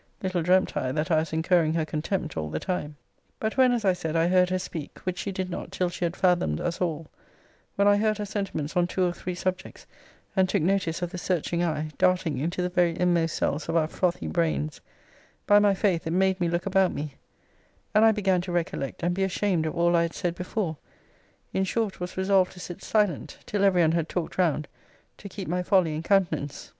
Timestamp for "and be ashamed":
19.03-19.67